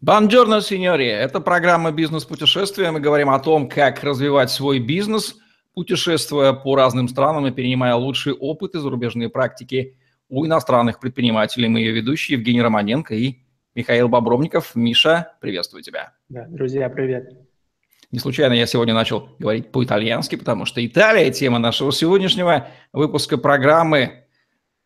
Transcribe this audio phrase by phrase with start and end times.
[0.00, 1.06] Бонжорно, сеньори!
[1.06, 2.92] Это программа «Бизнес-путешествия».
[2.92, 5.34] Мы говорим о том, как развивать свой бизнес,
[5.74, 9.98] путешествуя по разным странам и перенимая лучший опыт и зарубежные практики
[10.28, 11.66] у иностранных предпринимателей.
[11.66, 13.38] Мы ее ведущие Евгений Романенко и
[13.74, 14.76] Михаил Бобровников.
[14.76, 16.12] Миша, приветствую тебя.
[16.28, 17.32] Да, друзья, привет.
[18.12, 24.26] Не случайно я сегодня начал говорить по-итальянски, потому что Италия– тема нашего сегодняшнего выпуска программы.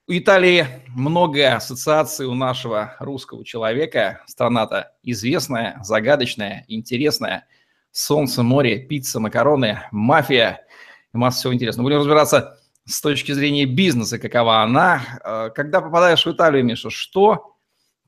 [0.09, 4.23] У Италии много ассоциаций у нашего русского человека.
[4.27, 7.47] Страна-то известная, загадочная, интересная.
[7.93, 10.67] Солнце, море, пицца, макароны, мафия.
[11.13, 11.87] Масса всего интересного.
[11.87, 15.03] Будем разбираться с точки зрения бизнеса, какова она.
[15.25, 17.55] Э, когда попадаешь в Италию, Миша, что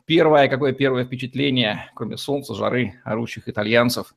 [0.05, 4.15] первое, какое первое впечатление, кроме солнца, жары, орущих итальянцев,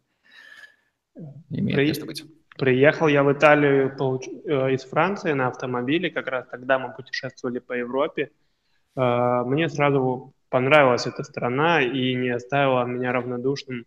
[1.52, 2.24] имеет место быть?
[2.58, 4.28] Приехал я в Италию получ...
[4.28, 8.32] Э, из Франции на автомобиле, как раз тогда мы путешествовали по Европе.
[8.96, 13.86] Э, мне сразу понравилась эта страна и не оставила меня равнодушным.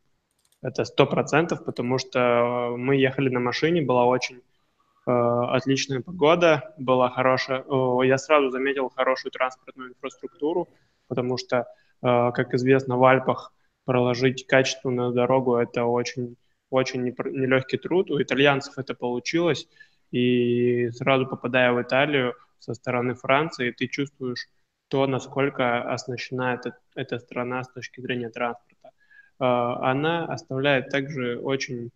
[0.62, 7.10] Это сто процентов, потому что мы ехали на машине, была очень э, отличная погода, была
[7.10, 7.64] хорошая.
[8.04, 10.68] Я сразу заметил хорошую транспортную инфраструктуру,
[11.08, 11.66] потому что,
[12.00, 13.52] как известно, в Альпах
[13.84, 16.36] проложить качественную дорогу это очень
[16.70, 18.10] очень нелегкий труд.
[18.10, 19.68] У итальянцев это получилось,
[20.10, 24.48] и сразу попадая в Италию со стороны Франции, ты чувствуешь
[24.88, 28.90] то, насколько оснащена эта, эта страна с точки зрения транспорта.
[29.38, 31.90] А, она оставляет также очень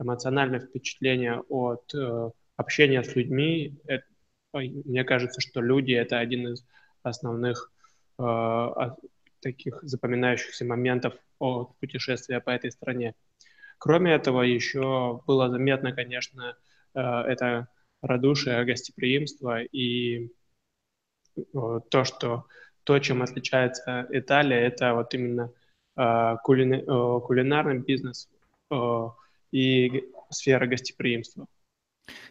[0.00, 3.78] эмоциональное впечатление от э, общения с людьми.
[4.54, 6.64] Мне кажется, что люди— это один из
[7.02, 7.70] основных
[8.18, 8.68] э,
[9.40, 13.14] таких запоминающихся моментов от путешествия по этой стране.
[13.80, 16.54] Кроме этого, еще было заметно, конечно,
[16.94, 17.68] э, это
[18.02, 20.26] радушие, гостеприимство и
[21.36, 21.40] э,
[21.90, 22.44] то, что
[22.84, 25.50] то, чем отличается Италия, это вот именно
[25.96, 28.28] э, кулинарный бизнес
[29.50, 31.46] и сфера гостеприимства.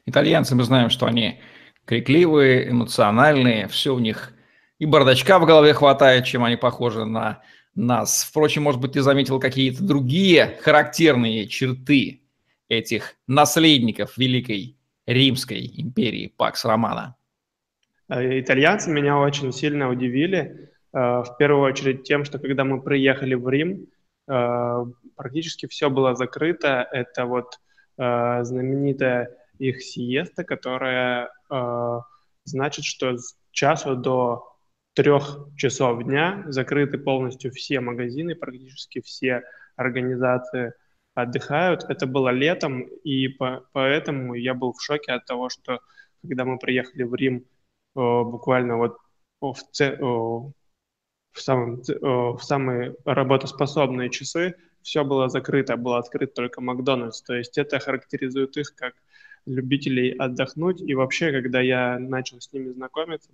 [0.06, 1.42] Итальянцы, мы знаем, что они
[1.86, 4.34] крикливые, эмоциональные, все у них
[4.78, 7.42] и бардачка в голове хватает, чем они похожи на
[7.80, 8.24] нас.
[8.24, 12.22] Впрочем, может быть, ты заметил какие-то другие характерные черты
[12.68, 17.16] этих наследников Великой Римской империи Пакс Романа?
[18.10, 20.70] Э, итальянцы меня очень сильно удивили.
[20.94, 23.88] Э, в первую очередь тем, что когда мы приехали в Рим,
[24.28, 24.86] э,
[25.16, 26.88] практически все было закрыто.
[26.92, 27.60] Это вот
[27.98, 31.34] знаменитая их сиеста, которая
[32.46, 34.49] значит, что с часу до
[35.00, 39.44] трех часов дня закрыты полностью все магазины, практически все
[39.78, 40.74] организации
[41.16, 41.86] отдыхают.
[41.88, 45.80] Это было летом, и по, поэтому я был в шоке от того, что
[46.22, 47.46] когда мы приехали в Рим,
[47.96, 48.98] буквально вот
[49.40, 50.52] в, в,
[51.34, 57.22] самом, в самые работоспособные часы все было закрыто, был открыт только Макдональдс.
[57.22, 58.96] То есть это характеризует их как
[59.46, 60.82] любителей отдохнуть.
[60.82, 63.30] И вообще, когда я начал с ними знакомиться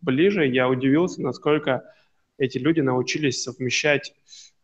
[0.00, 1.84] ближе, я удивился, насколько
[2.38, 4.12] эти люди научились совмещать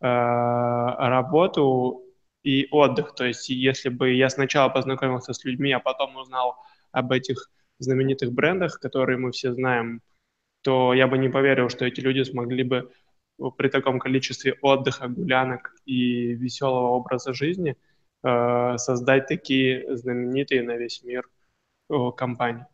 [0.01, 2.03] э, работу
[2.43, 3.15] и отдых.
[3.15, 6.57] То есть, если бы я сначала познакомился с людьми, а потом узнал
[6.91, 10.03] об этих знаменитых брендах, которые мы все знаем,
[10.63, 12.91] то я бы не поверил, что эти люди смогли бы
[13.57, 17.92] при таком количестве отдыха, гулянок и веселого образа жизни– Э,
[18.23, 21.29] создать такие знаменитые на весь мир
[22.17, 22.67] компании.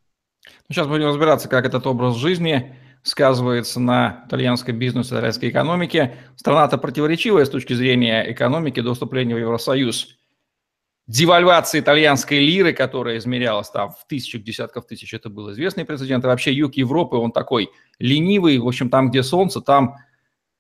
[0.47, 6.17] Ну, сейчас будем разбираться, как этот образ жизни сказывается на итальянском бизнесе, итальянской экономике.
[6.37, 10.17] Страна-то противоречивая с точки зрения экономики до вступления в Евросоюз.
[11.07, 16.25] Девальвация итальянской лиры, которая измерялась там в тысячах, десятков тысяч, это был известный прецедент.
[16.25, 18.59] И вообще юг Европы, он такой ленивый.
[18.59, 19.97] В общем, там, где солнце, там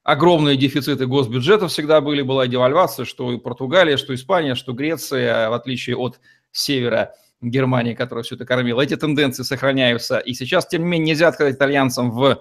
[0.09, 5.53] огромные дефициты госбюджета всегда были, была девальвация, что и Португалия, что Испания, что Греция, в
[5.53, 6.19] отличие от
[6.51, 8.81] севера Германии, которая все это кормила.
[8.81, 10.67] Эти тенденции сохраняются и сейчас.
[10.67, 12.37] Тем не менее, нельзя отказать итальянцам в э,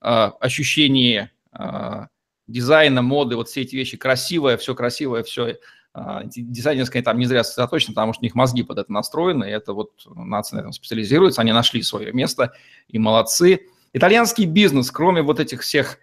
[0.00, 2.06] ощущении э,
[2.48, 5.58] дизайна, моды, вот все эти вещи красивое, все красивое, все
[5.94, 9.52] э, дизайнерское там не зря сосредоточено, потому что у них мозги под это настроены, и
[9.52, 12.54] это вот нация на этом специализируется, они нашли свое место
[12.88, 13.68] и молодцы.
[13.92, 16.00] Итальянский бизнес, кроме вот этих всех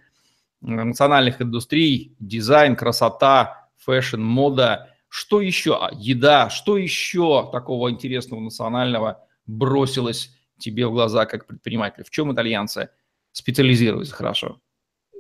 [0.64, 4.90] национальных индустрий, дизайн, красота, fashion, мода.
[5.10, 5.76] Что еще?
[5.76, 6.50] А, еда.
[6.50, 12.04] Что еще такого интересного национального бросилось тебе в глаза как предприниматель?
[12.04, 12.90] В чем итальянцы
[13.32, 14.60] специализируются хорошо?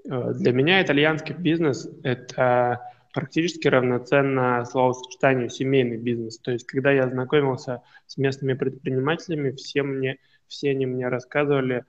[0.10, 2.81] Э, для меня итальянский бизнес– это
[3.13, 6.39] практически равноценно словосочетанию семейный бизнес.
[6.39, 10.18] То есть, когда я знакомился с местными предпринимателями, все, мне,
[10.48, 11.86] все они мне рассказывали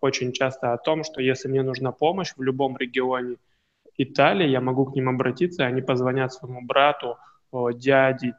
[0.00, 3.36] очень часто о том, что если мне нужна помощь в любом регионе,
[3.96, 7.18] Италии, я могу к ним обратиться, они позвонят своему брату,
[7.74, 8.34] дяде,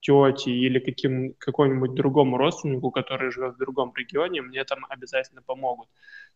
[0.00, 5.88] тете или каким, какому-нибудь другому родственнику, который живет в другом регионе, мне там обязательно помогут.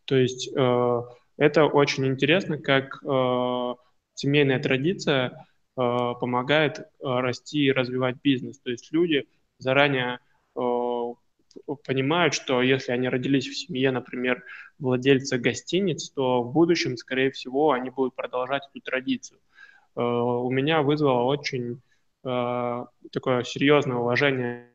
[0.05, 1.01] То есть э,
[1.37, 3.75] это очень интересно, как э,
[4.15, 5.33] семейная традиция э,
[5.75, 8.59] помогает э, расти и развивать бизнес.
[8.59, 9.27] То есть люди
[9.57, 10.19] заранее
[10.55, 10.59] э,
[11.85, 14.43] понимают, что если они родились в семье, например,
[14.79, 19.39] владельца гостиниц, то в будущем, скорее всего, они будут продолжать эту традицию.
[19.95, 21.81] Э, у меня вызвало очень
[22.23, 24.71] э, такое серьезное уважение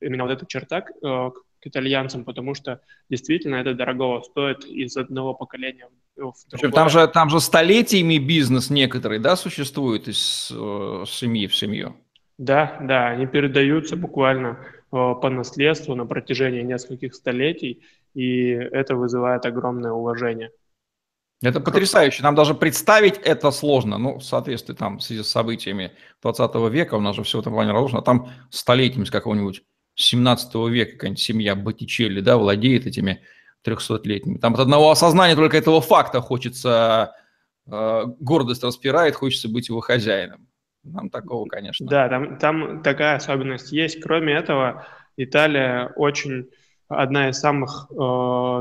[0.00, 4.96] именно вот эта черта к, э, к итальянцам, потому что действительно это дорого стоит из
[4.96, 6.72] одного поколения в другое.
[6.72, 11.96] Там же, там же столетиями бизнес некоторый, да, существует из э, семьи в семью?
[12.38, 14.58] Да, да, они передаются буквально
[14.90, 17.82] по наследству на протяжении нескольких столетий,
[18.14, 20.50] и это вызывает огромное уважение.
[21.42, 22.22] Это потрясающе.
[22.22, 23.98] Нам даже представить это сложно.
[23.98, 25.92] Ну, в соответствии там, в связи с событиями
[26.22, 29.62] 20 века, у нас же все в этом плане разрушено, а там столетиями с какого-нибудь
[29.96, 33.22] 17 века какая-нибудь семья Боттичелли, да, владеет этими
[33.66, 34.38] 300-летними.
[34.38, 37.12] Там от одного осознания только этого факта хочется,
[37.66, 40.45] э, гордость распирает, хочется быть его хозяином.
[40.92, 41.86] Нам такого, конечно.
[41.86, 44.00] Да, там, там такая особенность есть.
[44.00, 44.86] Кроме этого,
[45.16, 46.48] Италия очень
[46.88, 47.94] одна из самых э,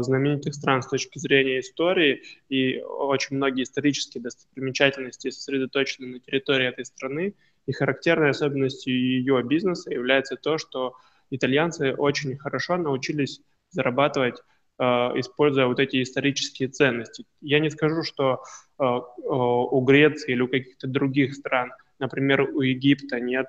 [0.01, 6.85] знаменитых стран с точки зрения истории, и очень многие исторические достопримечательности сосредоточены на территории этой
[6.85, 7.35] страны.
[7.67, 10.95] И характерной особенностью ее бизнеса является то, что
[11.31, 14.39] итальянцы очень хорошо научились зарабатывать
[14.79, 17.25] э, используя вот эти исторические ценности.
[17.41, 18.43] Я не скажу, что
[18.79, 23.47] э, у Греции или у каких-то других стран– Например, у Египта нет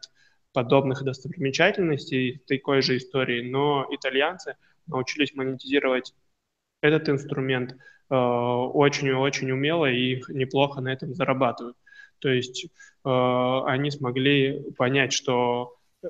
[0.53, 4.57] подобных достопримечательностей такой же истории, но итальянцы
[4.87, 6.15] научились монетизировать
[6.81, 11.77] этот инструмент э, очень-очень умело и неплохо на этом зарабатывают.
[12.21, 12.69] То есть э,
[13.67, 16.09] они смогли понять, что э,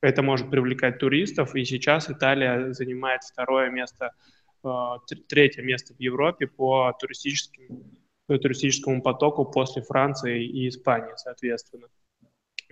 [0.00, 4.12] это может привлекать туристов, и сейчас Италия занимает второе место,
[4.64, 4.68] э,
[5.28, 7.97] третье место в Европе по туристическим
[8.36, 11.86] туристическому потоку после Франции и Испании, соответственно.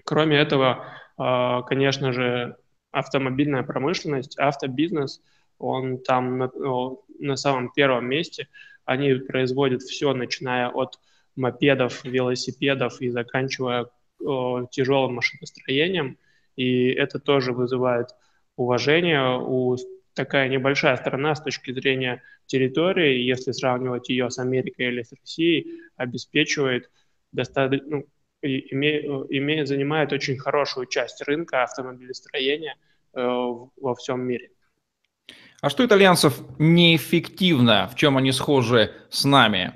[0.05, 0.85] Кроме этого,
[1.17, 2.57] а, конечно же,
[2.91, 5.23] автомобильная промышленность, автобизнес,
[5.59, 6.51] он там на,
[7.19, 8.49] на самом первом месте.
[8.85, 10.99] Они производят все, начиная от
[11.35, 13.87] мопедов, велосипедов и заканчивая
[14.71, 16.19] тяжелым машиностроением.
[16.57, 18.09] И это тоже вызывает
[18.57, 19.77] уважение у
[20.17, 25.83] такая небольшая страна с точки зрения территории, если сравнивать ее с Америкой или с Россией,
[25.97, 26.91] обеспечивает
[27.33, 28.07] достаточно, ну,
[28.43, 32.77] име, име, занимает очень хорошую часть рынка автомобилестроения
[33.13, 34.51] э, во всем мире.
[35.61, 37.89] А что итальянцев неэффективно?
[37.89, 39.75] В чем они схожи с нами?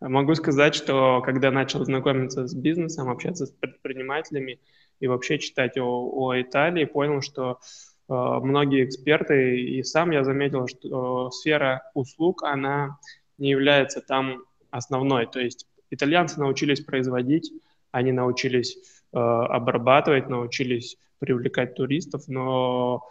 [0.00, 4.60] Могу сказать, что когда начал знакомиться с бизнесом, общаться с предпринимателями
[5.00, 10.66] и вообще читать о, о Италии, понял, что Э, многие эксперты, и сам я заметил,
[10.66, 12.98] что сфера услуг, она
[13.36, 15.26] не является там основной.
[15.26, 17.52] То есть итальянцы научились производить,
[17.90, 18.76] они научились
[19.12, 23.06] э, обрабатывать, научились привлекать туристов, но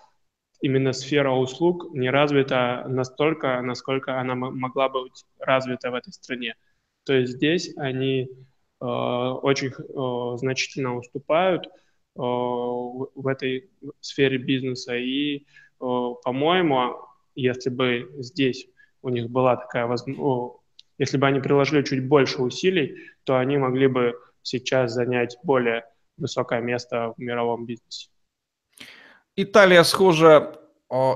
[0.62, 6.56] именно сфера услуг не развита настолько, насколько она могла бы быть развита в этой стране.
[7.06, 8.30] То есть здесь они
[8.82, 11.87] э, очень э, значительно уступают, Э,
[12.18, 13.70] в этой
[14.02, 14.96] сфере бизнеса.
[14.96, 15.42] И, э,
[15.80, 16.96] по-моему,
[17.36, 18.68] если бы здесь
[19.02, 20.58] у них была такая возможность,
[20.98, 25.84] если бы они приложили чуть больше усилий, то они могли бы сейчас занять более
[26.18, 28.10] высокое место в мировом бизнесе.
[29.36, 30.60] Италия схожа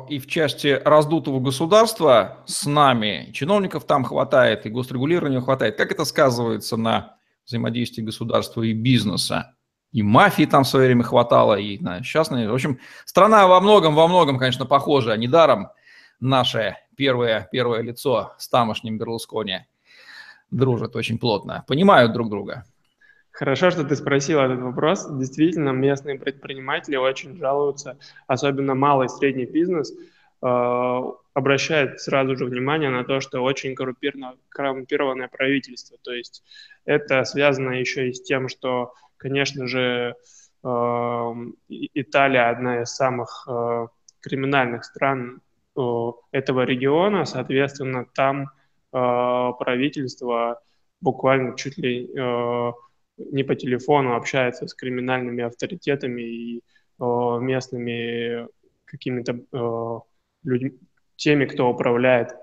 [0.10, 3.32] и в части раздутого государства с нами.
[3.34, 5.78] Чиновников там хватает, и госрегулирования хватает.
[5.78, 9.56] Как это сказывается на взаимодействии государства и бизнеса?
[9.92, 12.50] И мафии там в свое время хватало, и на частные.
[12.50, 15.16] В общем, страна во многом, во многом, конечно, похожа.
[15.18, 15.70] Недаром
[16.20, 19.66] наше первое, первое лицо с тамошним Берлускони
[20.50, 22.66] дружат очень плотно, понимают друг друга.
[23.32, 25.08] Хорошо, что ты спросил этот вопрос.
[25.10, 31.02] Действительно, местные предприниматели очень жалуются, особенно малый и средний бизнес, э,
[31.34, 35.98] обращает сразу же внимание на то, что очень коррумпированное правительство.
[36.04, 36.44] То есть
[36.84, 40.16] это связано еще и с тем, что Конечно же,
[40.64, 43.88] эм, Италия одна из самых э,
[44.20, 45.42] криминальных стран
[45.78, 45.82] э,
[46.32, 48.48] этого региона, соответственно, там э,
[48.92, 50.60] правительство
[51.02, 52.10] буквально чуть ли
[53.18, 56.64] не по телефону общается с криминальными авторитетами и
[57.00, 58.48] местными
[58.86, 60.04] какими-то
[60.44, 60.78] людьми,
[61.16, 62.36] теми, кто управляет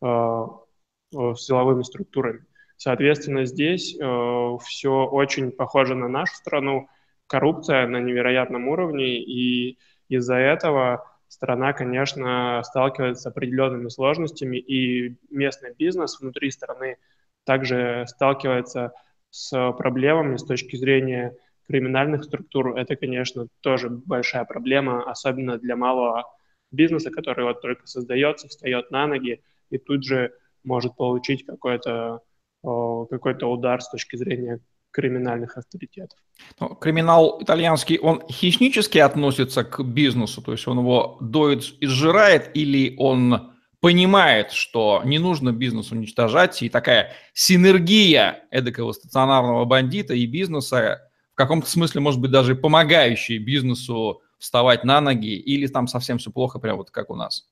[0.00, 2.44] силовыми структурами.
[2.80, 6.88] Соответственно, здесь э, все очень похоже на нашу страну,
[7.26, 9.76] коррупция на невероятном уровне, и
[10.08, 16.96] из-за этого страна, конечно, сталкивается с определенными сложностями, и местный бизнес внутри страны
[17.44, 18.92] также сталкивается
[19.28, 21.36] с проблемами с точки зрения
[21.68, 22.78] криминальных структур.
[22.78, 26.24] Это, конечно, тоже большая проблема, особенно для малого
[26.72, 30.32] бизнеса, который вот только создается, встает на ноги и тут же
[30.64, 32.22] может получить какой-то
[32.62, 36.18] какой-то удар с точки зрения криминальных авторитетов.
[36.58, 42.50] Но криминал итальянский, он хищнически относится к бизнесу, то есть он его доит и сжирает,
[42.54, 50.26] или он понимает, что не нужно бизнес уничтожать, и такая синергия эдакого стационарного бандита и
[50.26, 51.00] бизнеса
[51.32, 56.30] в каком-то смысле, может быть, даже помогающая бизнесу вставать на ноги, или там совсем все
[56.30, 57.48] плохо, прям вот как у нас?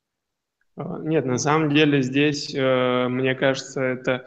[0.76, 4.26] А, нет, на самом деле здесь, э, мне кажется, это э,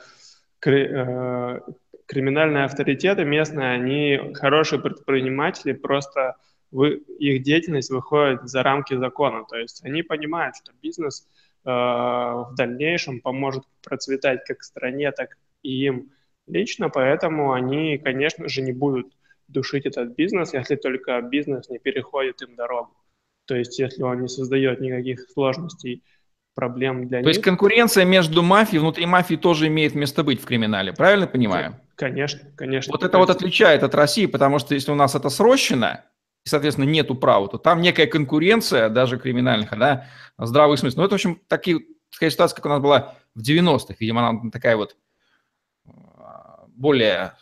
[0.61, 6.35] криминальные авторитеты местные, они хорошие предприниматели, просто
[6.71, 9.45] вы, их деятельность выходит за рамки закона.
[9.45, 11.27] То есть они понимают, что бизнес
[11.65, 16.11] э, в дальнейшем поможет процветать как стране, так и им
[16.47, 19.13] лично, поэтому они, конечно же, не будут
[19.47, 22.95] душить этот бизнес, если только бизнес не переходит им дорогу.
[23.45, 26.03] То есть, если он не создает никаких сложностей,
[26.55, 27.23] проблем для То них.
[27.23, 31.75] То есть конкуренция между мафией, внутри мафии тоже имеет место быть в криминале, правильно понимаю?
[31.95, 32.91] Конечно, конечно.
[32.91, 36.03] Вот это вот отличает от России, потому что если у нас это срощено,
[36.45, 40.99] и, соответственно, нету права, то там некая конкуренция, даже криминальных, да, здравый смысл.
[40.99, 41.81] Ну, это, в общем, такие,
[42.11, 43.95] такая ситуация, как у нас была в 90-х.
[43.99, 44.95] Видимо, она такая вот
[45.85, 47.33] а, более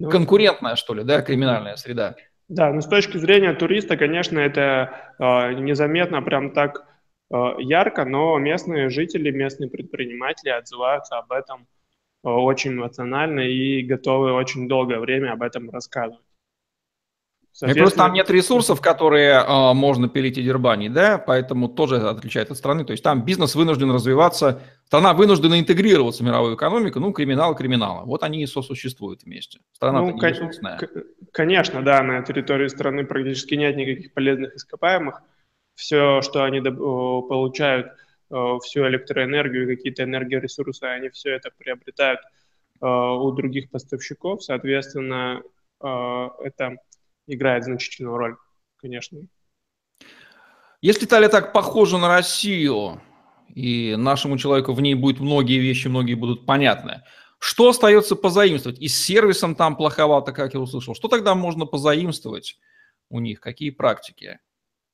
[0.00, 2.16] ну, конкурентная, что ли, да, криминальная среда.
[2.48, 6.84] Да, но с точки зрения туриста, конечно, это э, незаметно прям так
[7.30, 11.66] ярко, но местные жители, местные предприниматели отзываются об этом
[12.24, 16.24] э, очень эмоционально и готовы очень долгое время об этом рассказывать.
[17.66, 22.50] И просто там нет ресурсов, которые э, можно пилить и дербанить, да, поэтому тоже отличает
[22.50, 22.84] от страны.
[22.84, 28.04] То есть там бизнес вынужден развиваться, страна вынуждена интегрироваться в мировую экономику, ну, криминал криминала.
[28.04, 29.58] Вот они и сосуществуют вместе.
[29.72, 30.20] Страна ну, кон-
[31.32, 35.20] Конечно, да, на территории страны практически нет никаких полезных ископаемых.
[35.80, 37.92] Все, что они получают,
[38.28, 42.20] всю электроэнергию какие-то энергоресурсы, они все это приобретают
[42.80, 44.44] у других поставщиков.
[44.44, 45.42] Соответственно,
[45.80, 46.76] это
[47.26, 48.36] играет значительную роль,
[48.76, 49.20] конечно.
[50.82, 53.00] Если Италия так похожа на Россию,
[53.48, 57.02] и нашему человеку в ней будет многие вещи, многие будут понятны,
[57.38, 58.78] что остается позаимствовать?
[58.80, 60.94] И с сервисом там плоховато, как я услышал.
[60.94, 62.58] Что тогда можно позаимствовать
[63.08, 63.40] у них?
[63.40, 64.40] Какие практики?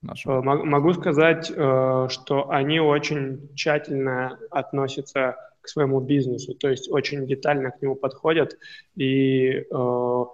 [0.06, 0.40] Нашего?
[0.40, 7.26] Э, могу сказать, э, что они очень тщательно относятся к своему бизнесу, то есть очень
[7.26, 8.56] детально к нему подходят
[8.94, 10.25] и э,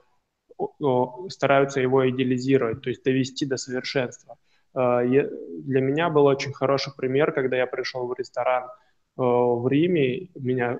[1.28, 4.36] стараются его идеализировать, то есть довести до совершенства.
[4.74, 8.68] Для меня был очень хороший пример, когда я пришел в ресторан
[9.16, 10.78] в Риме, меня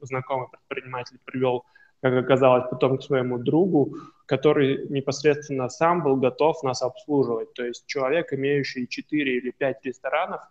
[0.00, 1.64] знакомый предприниматель привел,
[2.02, 7.52] как оказалось, потом к своему другу, который непосредственно сам был готов нас обслуживать.
[7.54, 10.42] То есть человек, имеющий 4 или 5 ресторанов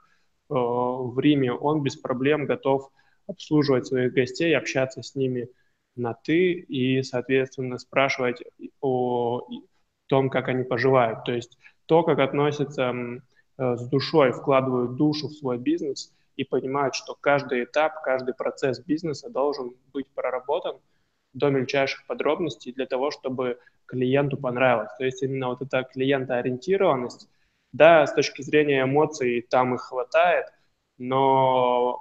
[0.49, 2.89] в Риме, он без проблем готов
[3.27, 5.49] обслуживать своих гостей, общаться с ними
[5.95, 8.43] на «ты» и, соответственно, спрашивать
[8.81, 9.47] о
[10.07, 11.23] том, как они поживают.
[11.23, 12.93] То есть то, как относятся
[13.57, 18.79] э, с душой, вкладывают душу в свой бизнес и понимают, что каждый этап, каждый процесс
[18.79, 20.77] бизнеса должен быть проработан
[21.35, 24.89] до мельчайших подробностей для того, чтобы клиенту понравилось.
[24.97, 27.29] То есть именно вот эта клиентоориентированность,
[27.71, 30.45] да, с точки зрения эмоций там их хватает,
[30.97, 31.99] но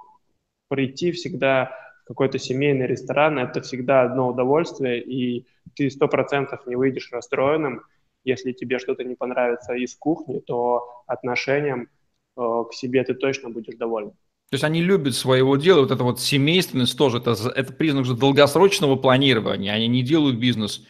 [0.69, 7.11] прийти всегда какой-то семейный ресторан– это всегда одно удовольствие, и ты сто процентов не выйдешь
[7.11, 7.83] расстроенным.
[8.23, 11.89] Если тебе что-то не понравится из кухни, то отношением
[12.37, 14.13] э, к себе ты точно будешь доволен.
[14.49, 18.15] То есть они любят своего дела, вот эта вот семейственность тоже, это, это признак же
[18.15, 20.85] долгосрочного планирования, они не делают бизнес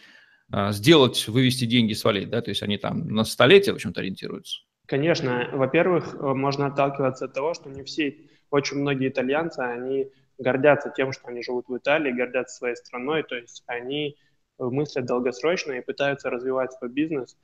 [0.52, 4.60] а, сделать, вывести деньги, свалить, да, то есть они там на столетие, в общем-то, ориентируются.
[4.86, 8.16] Конечно, во-первых, э, можно отталкиваться от того, что не все,
[8.50, 13.34] очень многие итальянцы, они гордятся тем, что они живут в Италии, гордятся своей страной, то
[13.36, 14.16] есть они
[14.58, 17.36] мыслят долгосрочно и пытаются развивать свой бизнес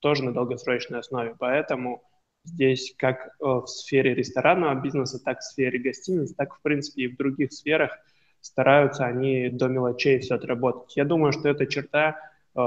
[0.00, 1.34] тоже на долгосрочной основе.
[1.38, 2.02] Поэтому
[2.46, 7.08] здесь как э, в сфере ресторанного бизнеса, так в сфере гостиниц, так, в принципе, и
[7.08, 7.98] в других сферах
[8.40, 10.96] стараются они до мелочей все отработать.
[10.96, 12.16] Я думаю, что эта черта
[12.54, 12.60] э,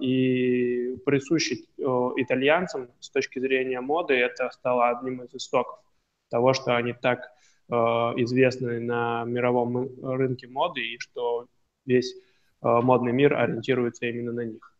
[0.00, 1.82] и присуща э,
[2.16, 5.78] итальянцам с точки зрения моды, это стало одним из истоков
[6.30, 7.30] того, что они так
[7.66, 11.46] известны на мировом рынке моды и что
[11.86, 12.14] весь
[12.60, 14.73] модный мир ориентируется именно на них.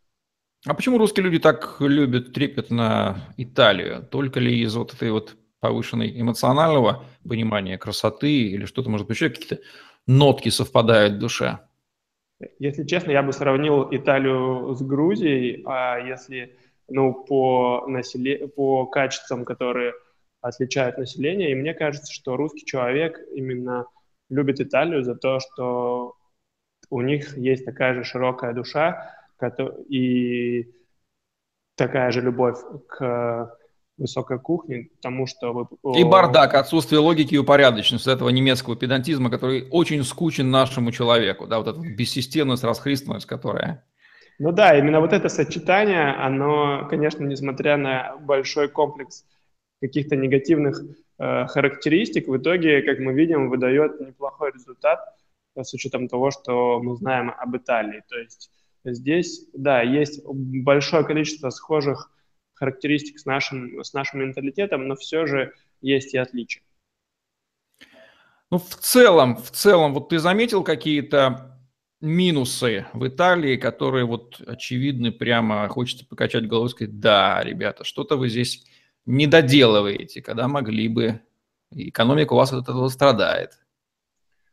[0.66, 4.02] А почему русские люди так любят трепетно Италию?
[4.10, 9.28] Только ли из вот этой вот повышенной эмоционального понимания красоты или что-то, может быть, еще
[9.28, 9.58] какие-то
[10.06, 11.58] нотки совпадают в душе?
[12.58, 16.56] Если честно, я бы сравнил Италию с Грузией, а если
[16.88, 18.48] ну, по, населе...
[18.48, 19.92] по качествам, которые
[20.40, 23.86] отличают население, и мне кажется, что русский человек именно
[24.30, 26.14] любит Италию за то, что
[26.90, 29.10] у них есть такая же широкая душа,
[29.88, 30.72] и
[31.76, 33.56] такая же любовь к
[33.96, 35.98] высокой кухне, потому что вы...
[35.98, 41.58] И бардак, отсутствие логики и упорядоченности этого немецкого педантизма, который очень скучен нашему человеку, да,
[41.58, 43.84] вот эта бессистемность, расхристанность, которая...
[44.40, 49.24] Ну да, именно вот это сочетание, оно, конечно, несмотря на большой комплекс
[49.80, 50.82] каких-то негативных
[51.18, 54.98] э, характеристик, в итоге, как мы видим, выдает неплохой результат
[55.56, 58.02] с учетом того, что мы знаем об Италии.
[58.08, 58.50] То есть
[58.84, 62.10] Здесь, да, есть большое количество схожих
[62.52, 66.62] характеристик с нашим, с нашим менталитетом, но все же есть и отличия.
[68.50, 71.58] Ну, в целом, в целом, вот ты заметил какие-то
[72.00, 78.16] минусы в Италии, которые вот очевидны, прямо хочется покачать головой и сказать, да, ребята, что-то
[78.16, 78.64] вы здесь
[79.06, 81.20] не доделываете, когда могли бы,
[81.70, 83.58] экономика у вас от этого страдает.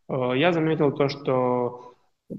[0.07, 1.90] Э, я заметил то, что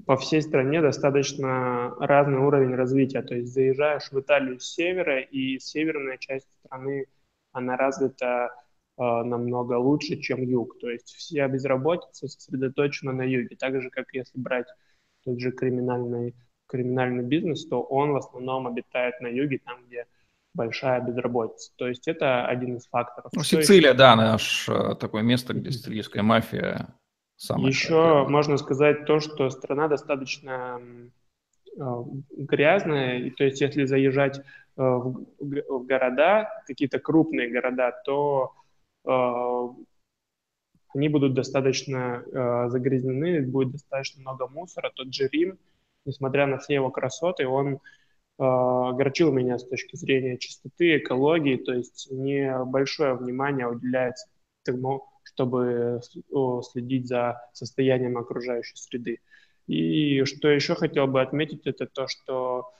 [0.05, 3.21] по всей стране достаточно разный уровень развития.
[3.21, 7.05] То есть заезжаешь в Италию с севера, и северная часть страны,
[7.51, 8.49] она развита
[8.97, 10.79] э, намного лучше, чем юг.
[10.79, 13.55] То есть вся безработица сосредоточена на юге.
[13.57, 14.67] Так же, как если брать
[15.23, 16.35] тот же криминальный,
[16.67, 20.05] криминальный бизнес, то он в основном обитает на юге, там, где
[20.53, 21.71] большая безработица.
[21.75, 23.31] То есть это один из факторов.
[23.33, 23.97] Ну, Сицилия, еще...
[23.97, 26.93] да, наш э, такое место, где сицилийская мафия
[27.37, 30.79] Самое Еще можно сказать то, что страна достаточно
[31.77, 31.81] э,
[32.37, 34.41] грязная, то есть если заезжать э,
[34.77, 38.53] в, в города, какие-то крупные города, то
[39.05, 39.83] э,
[40.93, 44.91] они будут достаточно э, загрязнены, будет достаточно много мусора.
[44.95, 45.57] Тот же Рим,
[46.05, 47.79] несмотря на все его красоты, он э,
[48.37, 54.27] огорчил меня с точки зрения чистоты, экологии, то есть небольшое внимание уделяется
[54.63, 56.01] тому, чтобы
[56.71, 59.19] следить за состоянием окружающей среды.
[59.67, 62.71] И что еще хотел бы отметить, это то, что,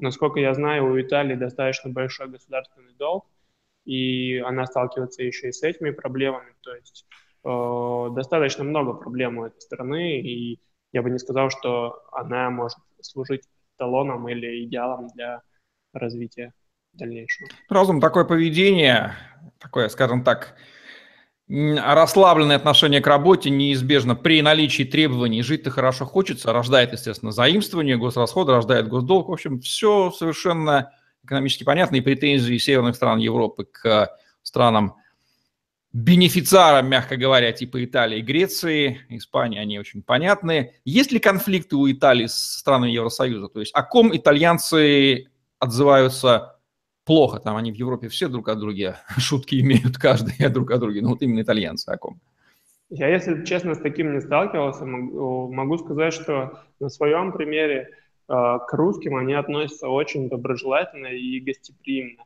[0.00, 3.26] насколько я знаю, у Италии достаточно большой государственный долг,
[3.84, 6.54] и она сталкивается еще и с этими проблемами.
[6.62, 7.06] То есть
[7.44, 10.58] достаточно много проблем у этой страны, и
[10.92, 13.42] я бы не сказал, что она может служить
[13.76, 15.42] талоном или идеалом для
[15.92, 16.52] развития
[16.94, 17.48] дальнейшего.
[17.68, 19.12] Разум, такое поведение,
[19.58, 20.56] такое, скажем так,
[21.48, 28.52] расслабленное отношение к работе неизбежно при наличии требований жить-то хорошо хочется, рождает, естественно, заимствование, госрасходы,
[28.52, 29.28] рождает госдолг.
[29.28, 30.92] В общем, все совершенно
[31.24, 31.96] экономически понятно.
[31.96, 34.10] И претензии северных стран Европы к
[34.42, 34.96] странам
[35.92, 40.74] бенефициарам, мягко говоря, типа Италии, Греции, Испании, они очень понятны.
[40.84, 43.48] Есть ли конфликты у Италии с странами Евросоюза?
[43.48, 45.28] То есть о ком итальянцы
[45.58, 46.55] отзываются
[47.06, 47.38] плохо.
[47.40, 51.00] Там они в Европе все друг о друге шутки имеют, каждый друг о друге.
[51.00, 52.20] Ну вот именно итальянцы о ком.
[52.90, 54.84] Я, если честно, с таким не сталкивался.
[54.84, 57.88] Могу, сказать, что на своем примере э,
[58.28, 62.24] к русским они относятся очень доброжелательно и гостеприимно.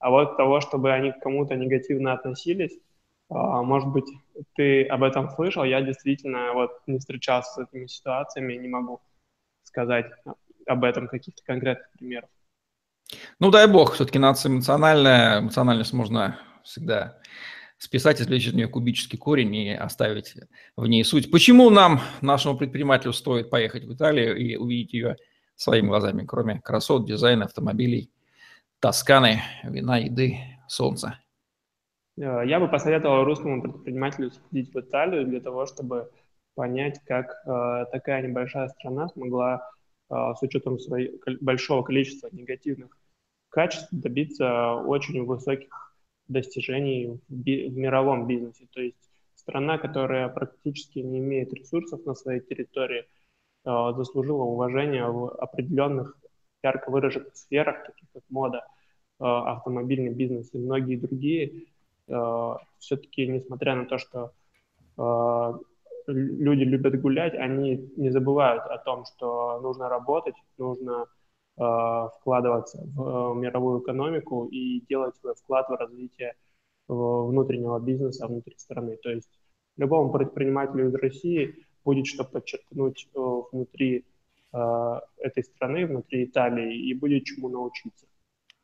[0.00, 4.04] А вот того, чтобы они к кому-то негативно относились, э, может быть,
[4.54, 9.00] ты об этом слышал, я действительно вот не встречался с этими ситуациями не могу
[9.62, 10.10] сказать
[10.66, 12.28] об этом каких-то конкретных примеров.
[13.38, 17.18] Ну, дай бог, все-таки нация эмоциональная, эмоциональность можно всегда
[17.78, 20.34] списать, извлечь из нее кубический корень и оставить
[20.76, 21.30] в ней суть.
[21.30, 25.16] Почему нам, нашему предпринимателю, стоит поехать в Италию и увидеть ее
[25.56, 28.10] своими глазами, кроме красот, дизайна, автомобилей,
[28.78, 31.18] Тосканы, вина, еды, солнца?
[32.16, 36.10] Э, я бы посоветовал русскому предпринимателю сходить в Италию для того, чтобы
[36.54, 39.68] понять, как э, такая небольшая страна смогла
[40.10, 42.96] э, с учетом своей, большого количества негативных
[43.52, 45.94] качеств добиться очень высоких
[46.26, 48.66] достижений в, би- в мировом бизнесе.
[48.72, 48.96] То есть
[49.36, 53.04] страна, которая практически не имеет ресурсов на своей территории,
[53.64, 56.16] э, заслужила уважение в определенных
[56.62, 61.66] ярко выраженных сферах, таких как мода, э, автомобильный бизнес и многие другие.
[62.08, 64.32] Э, все-таки, несмотря на то, что
[64.96, 65.52] э,
[66.06, 71.06] люди любят гулять, они не забывают о том, что нужно работать, нужно
[71.56, 76.34] вкладываться в э, мировую экономику и делать свой вклад в развитие
[76.88, 78.96] внутреннего бизнеса внутри страны.
[79.02, 79.28] То есть
[79.76, 83.18] любому предпринимателю из России будет что подчеркнуть э,
[83.52, 84.04] внутри
[84.52, 88.06] э, этой страны, внутри Италии, и будет чему научиться.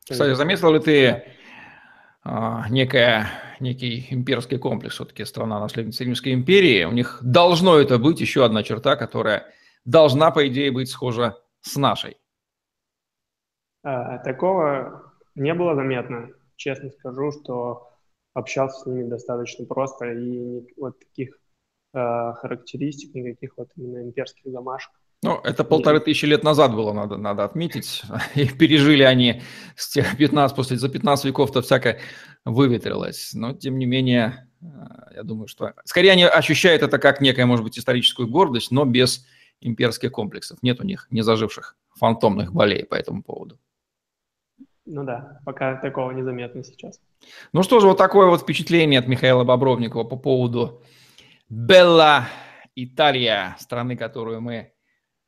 [0.09, 1.23] Кстати, заметил ли ты
[2.23, 3.27] а, некая,
[3.59, 8.63] некий имперский комплекс, все-таки страна наследница Римской империи, у них должно это быть еще одна
[8.63, 9.45] черта, которая
[9.85, 12.17] должна, по идее, быть схожа с нашей.
[13.83, 16.29] А, такого не было заметно.
[16.55, 17.89] Честно скажу, что
[18.33, 21.39] общался с ними достаточно просто, и вот таких
[21.93, 27.17] э, характеристик, никаких вот именно имперских замашек ну, это полторы тысячи лет назад было, надо,
[27.17, 28.03] надо отметить.
[28.35, 29.41] И пережили они
[29.75, 31.99] с тех 15, после за 15 веков-то всякое
[32.45, 33.33] выветрилось.
[33.33, 34.65] Но, тем не менее, э,
[35.15, 35.73] я думаю, что...
[35.83, 39.25] Скорее, они ощущают это как некая, может быть, историческую гордость, но без
[39.59, 40.59] имперских комплексов.
[40.61, 43.59] Нет у них незаживших фантомных болей по этому поводу.
[44.91, 46.99] Ну да, пока такого незаметно сейчас.
[47.53, 50.81] Ну что же, вот такое вот впечатление от Михаила Бобровникова по поводу
[51.47, 52.27] Белла
[52.75, 54.73] Италия, страны, которую мы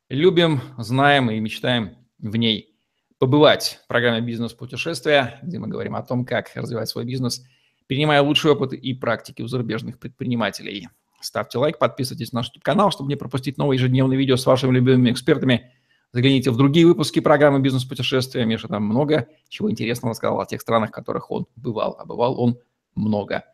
[0.09, 2.75] любим, знаем и мечтаем в ней
[3.19, 3.79] побывать.
[3.83, 7.45] В программе «Бизнес-путешествия», где мы говорим о том, как развивать свой бизнес,
[7.85, 10.89] перенимая лучшие опыты и практики у зарубежных предпринимателей.
[11.21, 15.11] Ставьте лайк, подписывайтесь на наш YouTube-канал, чтобы не пропустить новые ежедневные видео с вашими любимыми
[15.11, 15.71] экспертами.
[16.13, 18.45] Загляните в другие выпуски программы «Бизнес-путешествия».
[18.45, 21.95] Миша там много чего интересного сказал о тех странах, в которых он бывал.
[21.97, 22.59] А бывал он
[22.95, 23.45] много.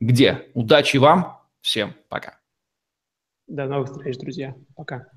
[0.00, 0.50] Где?
[0.54, 1.40] Удачи вам.
[1.60, 2.38] Всем пока.
[3.46, 4.54] До новых встреч, друзья.
[4.74, 5.08] Пока.